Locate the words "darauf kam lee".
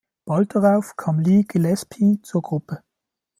0.55-1.43